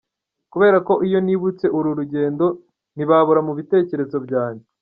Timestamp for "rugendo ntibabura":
1.99-3.41